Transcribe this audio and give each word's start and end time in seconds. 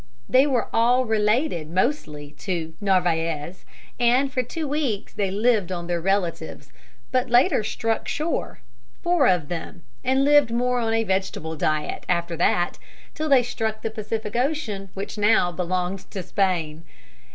They 0.27 0.47
were 0.47 0.67
all 0.73 1.05
related 1.05 1.69
mostly 1.69 2.31
to 2.39 2.73
Narvaez, 2.81 3.65
and 3.99 4.33
for 4.33 4.41
two 4.41 4.67
weeks 4.67 5.13
they 5.13 5.29
lived 5.29 5.71
on 5.71 5.85
their 5.85 6.01
relatives, 6.01 6.71
but 7.11 7.29
later 7.29 7.63
struck 7.63 8.07
shore 8.07 8.61
four 9.03 9.27
of 9.27 9.47
them 9.47 9.83
and 10.03 10.25
lived 10.25 10.49
more 10.49 10.79
on 10.79 10.95
a 10.95 11.03
vegetable 11.03 11.55
diet 11.55 12.07
after 12.09 12.35
that 12.37 12.79
till 13.13 13.29
they 13.29 13.43
struck 13.43 13.83
the 13.83 13.91
Pacific 13.91 14.35
Ocean, 14.35 14.89
which 14.95 15.19
now 15.19 15.51
belonged 15.51 16.09
to 16.09 16.23
Spain. 16.23 16.83